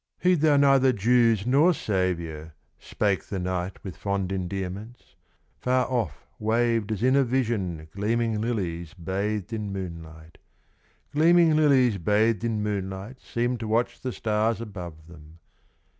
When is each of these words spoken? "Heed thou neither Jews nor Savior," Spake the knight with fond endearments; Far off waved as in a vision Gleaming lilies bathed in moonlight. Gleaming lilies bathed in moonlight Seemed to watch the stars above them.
"Heed 0.17 0.41
thou 0.41 0.57
neither 0.57 0.91
Jews 0.93 1.45
nor 1.45 1.75
Savior," 1.75 2.55
Spake 2.79 3.25
the 3.25 3.37
knight 3.37 3.83
with 3.83 3.95
fond 3.95 4.31
endearments; 4.31 5.15
Far 5.59 5.85
off 5.85 6.25
waved 6.39 6.91
as 6.91 7.03
in 7.03 7.15
a 7.15 7.23
vision 7.23 7.87
Gleaming 7.91 8.41
lilies 8.41 8.95
bathed 8.95 9.53
in 9.53 9.71
moonlight. 9.71 10.39
Gleaming 11.13 11.55
lilies 11.55 11.99
bathed 11.99 12.43
in 12.43 12.63
moonlight 12.63 13.19
Seemed 13.21 13.59
to 13.59 13.67
watch 13.67 14.01
the 14.01 14.11
stars 14.11 14.59
above 14.59 15.05
them. 15.05 15.37